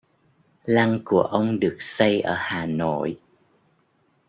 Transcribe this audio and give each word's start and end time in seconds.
lăng 0.65 1.01
của 1.05 1.21
ông 1.21 1.59
được 1.59 1.77
xây 1.79 2.21
ở 2.21 2.33
Hà 2.37 2.65
Nội 2.65 3.19